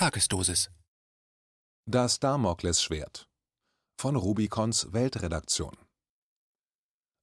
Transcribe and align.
Tagesdosis. 0.00 0.70
Das 1.84 2.20
Damoklesschwert 2.20 3.28
von 4.00 4.16
Rubicons 4.16 4.94
Weltredaktion. 4.94 5.76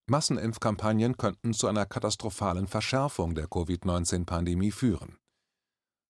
Massenimpfkampagnen 0.05 1.17
könnten 1.17 1.55
zu 1.55 1.65
einer 1.65 1.87
katastrophalen 1.87 2.67
Verschärfung 2.67 3.33
der 3.33 3.47
Covid-19-Pandemie 3.47 4.69
führen. 4.69 5.17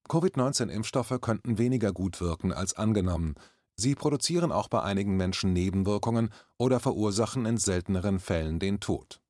Covid-19-Impfstoffe 0.09 1.21
könnten 1.21 1.57
weniger 1.57 1.93
gut 1.93 2.19
wirken 2.19 2.51
als 2.51 2.73
angenommen. 2.73 3.35
Sie 3.77 3.95
produzieren 3.95 4.51
auch 4.51 4.67
bei 4.67 4.83
einigen 4.83 5.15
Menschen 5.15 5.53
Nebenwirkungen 5.53 6.33
oder 6.57 6.81
verursachen 6.81 7.45
in 7.45 7.55
selteneren 7.55 8.19
Fällen 8.19 8.59
den 8.59 8.81
Tod. 8.81 9.21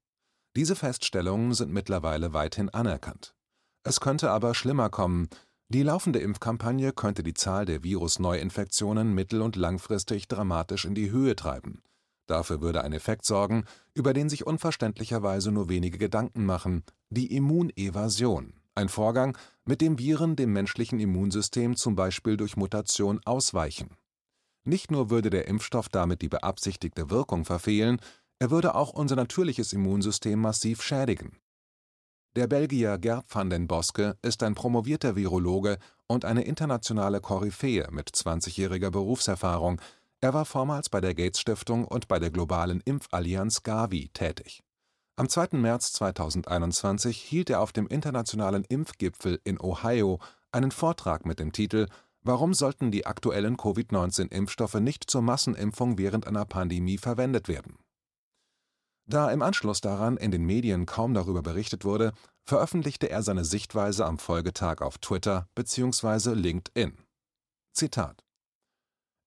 Diese 0.55 0.75
Feststellungen 0.75 1.53
sind 1.53 1.71
mittlerweile 1.71 2.33
weithin 2.33 2.69
anerkannt. 2.69 3.35
Es 3.83 3.99
könnte 3.99 4.31
aber 4.31 4.55
schlimmer 4.55 4.89
kommen, 4.89 5.29
die 5.69 5.83
laufende 5.83 6.19
Impfkampagne 6.19 6.93
könnte 6.93 7.23
die 7.23 7.33
Zahl 7.33 7.65
der 7.65 7.83
Virusneuinfektionen 7.83 9.13
mittel- 9.13 9.41
und 9.41 9.57
langfristig 9.57 10.29
dramatisch 10.29 10.85
in 10.85 10.95
die 10.95 11.11
Höhe 11.11 11.35
treiben. 11.35 11.81
Dafür 12.25 12.61
würde 12.61 12.83
ein 12.85 12.93
Effekt 12.93 13.25
sorgen, 13.25 13.65
über 13.93 14.13
den 14.13 14.29
sich 14.29 14.47
unverständlicherweise 14.47 15.51
nur 15.51 15.67
wenige 15.67 15.97
Gedanken 15.97 16.45
machen: 16.45 16.83
die 17.09 17.35
Immunevasion, 17.35 18.53
ein 18.75 18.87
Vorgang, 18.87 19.37
mit 19.65 19.81
dem 19.81 19.99
Viren 19.99 20.37
dem 20.37 20.53
menschlichen 20.53 21.01
Immunsystem 21.01 21.75
zum 21.75 21.95
Beispiel 21.95 22.37
durch 22.37 22.55
Mutation 22.55 23.19
ausweichen. 23.25 23.89
Nicht 24.63 24.89
nur 24.89 25.09
würde 25.09 25.29
der 25.29 25.49
Impfstoff 25.49 25.89
damit 25.89 26.21
die 26.21 26.29
beabsichtigte 26.29 27.09
Wirkung 27.09 27.43
verfehlen, 27.43 27.99
er 28.39 28.51
würde 28.51 28.73
auch 28.75 28.93
unser 28.93 29.17
natürliches 29.17 29.73
Immunsystem 29.73 30.39
massiv 30.39 30.81
schädigen 30.81 31.37
der 32.37 32.45
Belgier 32.45 32.99
Gert 32.99 33.25
van 33.33 33.49
den 33.49 33.67
Boske 33.67 34.15
ist 34.21 34.43
ein 34.43 34.53
promovierter 34.53 35.15
Virologe 35.15 35.79
und 36.05 36.23
eine 36.23 36.43
internationale 36.43 37.19
Koryphäe 37.19 37.87
mit 37.89 38.11
20-jähriger 38.11 38.91
Berufserfahrung, 38.91 39.81
er 40.21 40.35
war 40.35 40.45
vormals 40.45 40.89
bei 40.89 41.01
der 41.01 41.15
Gates-Stiftung 41.15 41.85
und 41.85 42.07
bei 42.07 42.19
der 42.19 42.29
globalen 42.29 42.81
Impfallianz 42.85 43.63
Gavi 43.63 44.09
tätig. 44.09 44.61
Am 45.15 45.27
2. 45.27 45.57
März 45.57 45.93
2021 45.93 47.17
hielt 47.17 47.49
er 47.49 47.59
auf 47.59 47.71
dem 47.71 47.87
internationalen 47.87 48.65
Impfgipfel 48.65 49.41
in 49.43 49.59
Ohio 49.59 50.19
einen 50.51 50.69
Vortrag 50.69 51.25
mit 51.25 51.39
dem 51.39 51.51
Titel 51.53 51.87
Warum 52.21 52.53
sollten 52.53 52.91
die 52.91 53.07
aktuellen 53.07 53.57
Covid-19-Impfstoffe 53.57 54.79
nicht 54.79 55.09
zur 55.09 55.23
Massenimpfung 55.23 55.97
während 55.97 56.27
einer 56.27 56.45
Pandemie 56.45 56.99
verwendet 56.99 57.47
werden 57.47 57.79
da 59.07 59.31
im 59.31 59.41
Anschluss 59.41 59.81
daran 59.81 60.17
in 60.17 60.31
den 60.31 60.45
Medien 60.45 60.85
kaum 60.85 61.13
darüber 61.13 61.41
berichtet 61.41 61.85
wurde, 61.85 62.11
veröffentlichte 62.43 63.09
er 63.09 63.23
seine 63.23 63.45
Sichtweise 63.45 64.05
am 64.05 64.17
Folgetag 64.17 64.81
auf 64.81 64.97
Twitter 64.97 65.47
bzw. 65.55 66.33
LinkedIn. 66.33 66.97
Zitat 67.73 68.23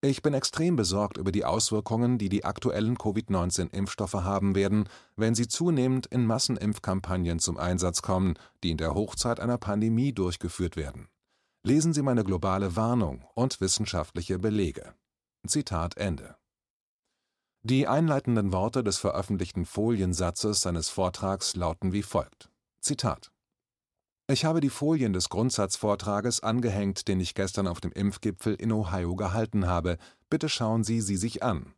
Ich 0.02 0.22
bin 0.22 0.34
extrem 0.34 0.76
besorgt 0.76 1.16
über 1.16 1.32
die 1.32 1.44
Auswirkungen, 1.44 2.18
die 2.18 2.28
die 2.28 2.44
aktuellen 2.44 2.96
Covid-19-Impfstoffe 2.96 4.14
haben 4.14 4.54
werden, 4.54 4.88
wenn 5.16 5.34
sie 5.34 5.48
zunehmend 5.48 6.06
in 6.06 6.26
Massenimpfkampagnen 6.26 7.38
zum 7.38 7.56
Einsatz 7.56 8.02
kommen, 8.02 8.34
die 8.62 8.70
in 8.70 8.78
der 8.78 8.94
Hochzeit 8.94 9.40
einer 9.40 9.58
Pandemie 9.58 10.12
durchgeführt 10.12 10.76
werden. 10.76 11.08
Lesen 11.62 11.92
Sie 11.92 12.02
meine 12.02 12.24
globale 12.24 12.74
Warnung 12.76 13.24
und 13.34 13.60
wissenschaftliche 13.60 14.38
Belege. 14.38 14.94
Zitat 15.46 15.98
Ende 15.98 16.39
die 17.62 17.86
einleitenden 17.86 18.52
Worte 18.52 18.82
des 18.82 18.96
veröffentlichten 18.96 19.66
Foliensatzes 19.66 20.62
seines 20.62 20.88
Vortrags 20.88 21.56
lauten 21.56 21.92
wie 21.92 22.02
folgt: 22.02 22.50
Zitat 22.80 23.30
Ich 24.28 24.46
habe 24.46 24.60
die 24.60 24.70
Folien 24.70 25.12
des 25.12 25.28
Grundsatzvortrages 25.28 26.42
angehängt, 26.42 27.06
den 27.06 27.20
ich 27.20 27.34
gestern 27.34 27.66
auf 27.66 27.80
dem 27.80 27.92
Impfgipfel 27.92 28.54
in 28.54 28.72
Ohio 28.72 29.14
gehalten 29.14 29.66
habe. 29.66 29.98
Bitte 30.30 30.48
schauen 30.48 30.84
Sie 30.84 31.02
sie 31.02 31.16
sich 31.16 31.42
an. 31.42 31.74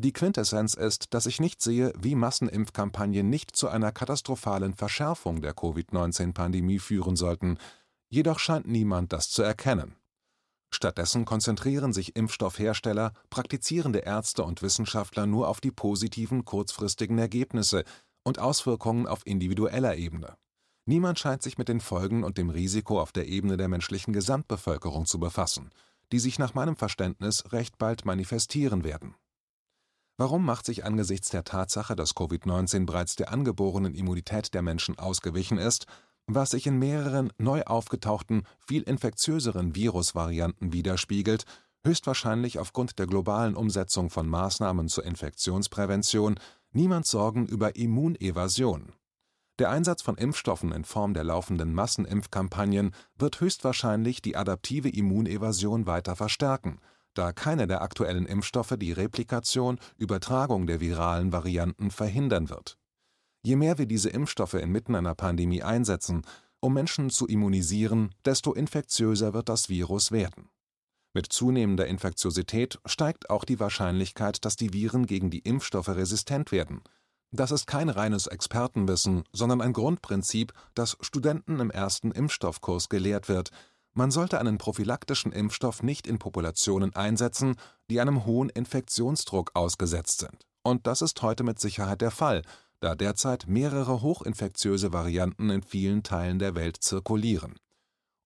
Die 0.00 0.12
Quintessenz 0.12 0.74
ist, 0.74 1.12
dass 1.14 1.26
ich 1.26 1.40
nicht 1.40 1.60
sehe, 1.60 1.92
wie 1.98 2.14
Massenimpfkampagnen 2.14 3.28
nicht 3.28 3.56
zu 3.56 3.68
einer 3.68 3.90
katastrophalen 3.90 4.74
Verschärfung 4.74 5.40
der 5.40 5.54
Covid-19-Pandemie 5.54 6.78
führen 6.78 7.16
sollten. 7.16 7.58
Jedoch 8.08 8.38
scheint 8.38 8.68
niemand 8.68 9.12
das 9.12 9.30
zu 9.30 9.42
erkennen. 9.42 9.96
Stattdessen 10.70 11.24
konzentrieren 11.24 11.92
sich 11.92 12.14
Impfstoffhersteller, 12.14 13.12
praktizierende 13.30 14.00
Ärzte 14.00 14.44
und 14.44 14.62
Wissenschaftler 14.62 15.26
nur 15.26 15.48
auf 15.48 15.60
die 15.60 15.70
positiven 15.70 16.44
kurzfristigen 16.44 17.18
Ergebnisse 17.18 17.84
und 18.22 18.38
Auswirkungen 18.38 19.06
auf 19.06 19.26
individueller 19.26 19.96
Ebene. 19.96 20.36
Niemand 20.84 21.18
scheint 21.18 21.42
sich 21.42 21.58
mit 21.58 21.68
den 21.68 21.80
Folgen 21.80 22.24
und 22.24 22.38
dem 22.38 22.50
Risiko 22.50 23.00
auf 23.00 23.12
der 23.12 23.28
Ebene 23.28 23.56
der 23.56 23.68
menschlichen 23.68 24.12
Gesamtbevölkerung 24.12 25.06
zu 25.06 25.18
befassen, 25.18 25.70
die 26.12 26.18
sich 26.18 26.38
nach 26.38 26.54
meinem 26.54 26.76
Verständnis 26.76 27.52
recht 27.52 27.78
bald 27.78 28.04
manifestieren 28.04 28.84
werden. 28.84 29.14
Warum 30.16 30.44
macht 30.44 30.66
sich 30.66 30.84
angesichts 30.84 31.30
der 31.30 31.44
Tatsache, 31.44 31.94
dass 31.94 32.16
Covid-19 32.16 32.86
bereits 32.86 33.16
der 33.16 33.32
angeborenen 33.32 33.94
Immunität 33.94 34.52
der 34.52 34.62
Menschen 34.62 34.98
ausgewichen 34.98 35.58
ist, 35.58 35.86
was 36.28 36.50
sich 36.50 36.66
in 36.66 36.78
mehreren 36.78 37.32
neu 37.38 37.62
aufgetauchten, 37.62 38.42
viel 38.58 38.82
infektiöseren 38.82 39.74
Virusvarianten 39.74 40.72
widerspiegelt, 40.74 41.44
höchstwahrscheinlich 41.84 42.58
aufgrund 42.58 42.98
der 42.98 43.06
globalen 43.06 43.56
Umsetzung 43.56 44.10
von 44.10 44.28
Maßnahmen 44.28 44.88
zur 44.88 45.04
Infektionsprävention, 45.04 46.38
niemand 46.72 47.06
Sorgen 47.06 47.46
über 47.46 47.76
Immunevasion. 47.76 48.92
Der 49.58 49.70
Einsatz 49.70 50.02
von 50.02 50.16
Impfstoffen 50.16 50.70
in 50.70 50.84
Form 50.84 51.14
der 51.14 51.24
laufenden 51.24 51.72
Massenimpfkampagnen 51.72 52.92
wird 53.16 53.40
höchstwahrscheinlich 53.40 54.20
die 54.20 54.36
adaptive 54.36 54.90
Immunevasion 54.90 55.86
weiter 55.86 56.14
verstärken, 56.14 56.78
da 57.14 57.32
keiner 57.32 57.66
der 57.66 57.80
aktuellen 57.80 58.26
Impfstoffe 58.26 58.76
die 58.78 58.92
Replikation, 58.92 59.80
Übertragung 59.96 60.66
der 60.66 60.80
viralen 60.80 61.32
Varianten 61.32 61.90
verhindern 61.90 62.50
wird 62.50 62.78
Je 63.42 63.56
mehr 63.56 63.78
wir 63.78 63.86
diese 63.86 64.10
Impfstoffe 64.10 64.54
inmitten 64.54 64.94
einer 64.94 65.14
Pandemie 65.14 65.62
einsetzen, 65.62 66.22
um 66.60 66.74
Menschen 66.74 67.10
zu 67.10 67.26
immunisieren, 67.26 68.14
desto 68.24 68.52
infektiöser 68.52 69.32
wird 69.32 69.48
das 69.48 69.68
Virus 69.68 70.10
werden. 70.10 70.50
Mit 71.14 71.32
zunehmender 71.32 71.86
Infektiosität 71.86 72.78
steigt 72.84 73.30
auch 73.30 73.44
die 73.44 73.60
Wahrscheinlichkeit, 73.60 74.44
dass 74.44 74.56
die 74.56 74.72
Viren 74.72 75.06
gegen 75.06 75.30
die 75.30 75.40
Impfstoffe 75.40 75.88
resistent 75.88 76.52
werden. 76.52 76.82
Das 77.30 77.50
ist 77.50 77.66
kein 77.66 77.88
reines 77.88 78.26
Expertenwissen, 78.26 79.24
sondern 79.32 79.60
ein 79.60 79.72
Grundprinzip, 79.72 80.52
das 80.74 80.96
Studenten 81.00 81.60
im 81.60 81.70
ersten 81.70 82.10
Impfstoffkurs 82.10 82.88
gelehrt 82.88 83.28
wird. 83.28 83.50
Man 83.92 84.10
sollte 84.10 84.38
einen 84.38 84.58
prophylaktischen 84.58 85.32
Impfstoff 85.32 85.82
nicht 85.82 86.06
in 86.06 86.18
Populationen 86.18 86.94
einsetzen, 86.94 87.56
die 87.90 88.00
einem 88.00 88.24
hohen 88.24 88.48
Infektionsdruck 88.48 89.50
ausgesetzt 89.54 90.20
sind. 90.20 90.46
Und 90.62 90.86
das 90.86 91.02
ist 91.02 91.20
heute 91.22 91.44
mit 91.44 91.58
Sicherheit 91.58 92.00
der 92.00 92.10
Fall, 92.10 92.42
da 92.80 92.94
derzeit 92.94 93.46
mehrere 93.48 94.02
hochinfektiöse 94.02 94.92
Varianten 94.92 95.50
in 95.50 95.62
vielen 95.62 96.02
Teilen 96.02 96.38
der 96.38 96.54
Welt 96.54 96.76
zirkulieren. 96.80 97.56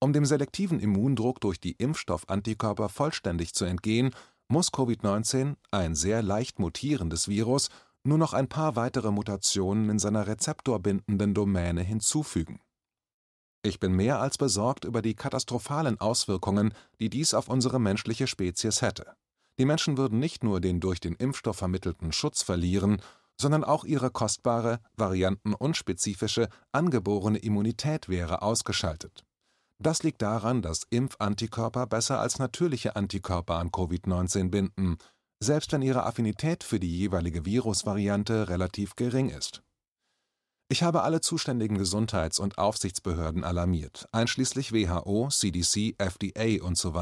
Um 0.01 0.13
dem 0.13 0.25
selektiven 0.25 0.81
Immundruck 0.81 1.41
durch 1.41 1.61
die 1.61 1.73
Impfstoffantikörper 1.73 2.89
vollständig 2.89 3.55
zu 3.55 3.65
entgehen, 3.65 4.11
muss 4.49 4.73
Covid-19, 4.73 5.57
ein 5.71 5.95
sehr 5.95 6.23
leicht 6.23 6.59
mutierendes 6.59 7.29
Virus, 7.29 7.69
nur 8.05 8.19
noch 8.19 8.33
ein 8.33 8.49
paar 8.49 8.77
weitere 8.77 9.11
Mutationen 9.11 9.89
in 9.89 9.99
seiner 9.99 10.27
rezeptorbindenden 10.27 11.35
Domäne 11.35 11.83
hinzufügen. 11.83 12.61
Ich 13.65 13.79
bin 13.79 13.93
mehr 13.93 14.21
als 14.21 14.39
besorgt 14.39 14.85
über 14.85 15.03
die 15.03 15.15
katastrophalen 15.15 16.01
Auswirkungen, 16.01 16.75
die 16.99 17.09
dies 17.09 17.33
auf 17.33 17.49
unsere 17.49 17.79
menschliche 17.79 18.27
Spezies 18.27 18.83
hätte. 18.83 19.15
Die 19.59 19.65
Menschen 19.65 19.97
würden 19.97 20.19
nicht 20.19 20.43
nur 20.43 20.61
den 20.61 20.81
durch 20.81 20.99
den 20.99 21.15
Impfstoff 21.15 21.59
vermittelten 21.59 22.13
Schutz 22.13 22.43
verlieren, 22.43 23.01
sondern 23.41 23.65
auch 23.65 23.85
ihre 23.85 24.11
kostbare, 24.11 24.81
variantenunspezifische, 24.97 26.49
angeborene 26.73 27.39
Immunität 27.39 28.09
wäre 28.09 28.43
ausgeschaltet. 28.43 29.25
Das 29.79 30.03
liegt 30.05 30.23
daran, 30.23 30.63
dass 30.63 30.87
Impfantikörper 30.91 31.87
besser 31.87 32.21
als 32.21 32.39
natürliche 32.39 32.95
Antikörper 32.95 33.57
an 33.57 33.71
Covid-19 33.71 34.49
binden, 34.49 34.97
selbst 35.41 35.73
wenn 35.73 35.83
ihre 35.83 36.05
Affinität 36.05 36.63
für 36.63 36.79
die 36.79 36.97
jeweilige 36.97 37.45
Virusvariante 37.45 38.49
relativ 38.49 38.95
gering 38.95 39.29
ist. 39.29 39.63
Ich 40.69 40.83
habe 40.83 41.03
alle 41.03 41.21
zuständigen 41.21 41.77
Gesundheits- 41.77 42.39
und 42.39 42.59
Aufsichtsbehörden 42.59 43.45
alarmiert, 43.45 44.09
einschließlich 44.13 44.73
WHO, 44.73 45.29
CDC, 45.29 45.97
FDA 45.99 46.65
und 46.65 46.79
so 46.79 46.95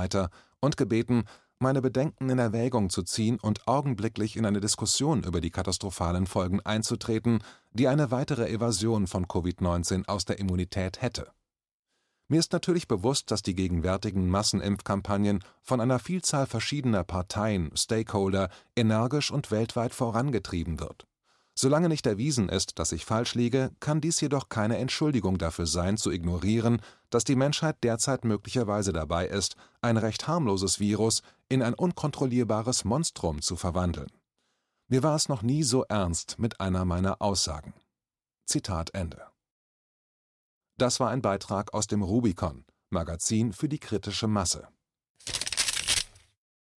und 0.60 0.76
gebeten, 0.76 1.24
meine 1.60 1.82
Bedenken 1.82 2.30
in 2.30 2.38
Erwägung 2.38 2.88
zu 2.88 3.02
ziehen 3.02 3.38
und 3.38 3.68
augenblicklich 3.68 4.36
in 4.36 4.46
eine 4.46 4.60
Diskussion 4.60 5.24
über 5.24 5.42
die 5.42 5.50
katastrophalen 5.50 6.26
Folgen 6.26 6.60
einzutreten, 6.60 7.44
die 7.72 7.86
eine 7.86 8.10
weitere 8.10 8.48
Evasion 8.48 9.06
von 9.06 9.26
Covid-19 9.26 10.06
aus 10.08 10.24
der 10.24 10.38
Immunität 10.38 11.02
hätte. 11.02 11.30
Mir 12.28 12.38
ist 12.38 12.52
natürlich 12.52 12.88
bewusst, 12.88 13.30
dass 13.30 13.42
die 13.42 13.54
gegenwärtigen 13.54 14.28
Massenimpfkampagnen 14.28 15.44
von 15.62 15.80
einer 15.80 15.98
Vielzahl 15.98 16.46
verschiedener 16.46 17.04
Parteien, 17.04 17.72
Stakeholder 17.76 18.48
energisch 18.76 19.30
und 19.30 19.50
weltweit 19.50 19.92
vorangetrieben 19.92 20.80
wird. 20.80 21.09
Solange 21.62 21.90
nicht 21.90 22.06
erwiesen 22.06 22.48
ist, 22.48 22.78
dass 22.78 22.90
ich 22.90 23.04
falsch 23.04 23.34
liege, 23.34 23.70
kann 23.80 24.00
dies 24.00 24.18
jedoch 24.22 24.48
keine 24.48 24.78
Entschuldigung 24.78 25.36
dafür 25.36 25.66
sein, 25.66 25.98
zu 25.98 26.10
ignorieren, 26.10 26.80
dass 27.10 27.22
die 27.22 27.36
Menschheit 27.36 27.76
derzeit 27.82 28.24
möglicherweise 28.24 28.94
dabei 28.94 29.26
ist, 29.26 29.56
ein 29.82 29.98
recht 29.98 30.26
harmloses 30.26 30.80
Virus 30.80 31.20
in 31.50 31.62
ein 31.62 31.74
unkontrollierbares 31.74 32.86
Monstrum 32.86 33.42
zu 33.42 33.56
verwandeln. 33.56 34.10
Mir 34.88 35.02
war 35.02 35.14
es 35.14 35.28
noch 35.28 35.42
nie 35.42 35.62
so 35.62 35.84
ernst 35.84 36.38
mit 36.38 36.60
einer 36.60 36.86
meiner 36.86 37.20
Aussagen. 37.20 37.74
Zitat 38.46 38.94
Ende. 38.94 39.22
Das 40.78 40.98
war 40.98 41.10
ein 41.10 41.20
Beitrag 41.20 41.74
aus 41.74 41.86
dem 41.86 42.02
Rubicon, 42.02 42.64
Magazin 42.88 43.52
für 43.52 43.68
die 43.68 43.80
kritische 43.80 44.28
Masse 44.28 44.66